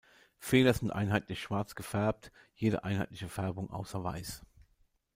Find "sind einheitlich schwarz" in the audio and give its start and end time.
0.73-1.75